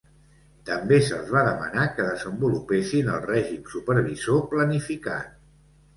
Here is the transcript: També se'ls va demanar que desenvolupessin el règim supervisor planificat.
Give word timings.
També 0.67 0.97
se'ls 1.09 1.27
va 1.35 1.43
demanar 1.47 1.83
que 1.99 2.07
desenvolupessin 2.09 3.13
el 3.19 3.23
règim 3.27 3.71
supervisor 3.77 4.45
planificat. 4.55 5.41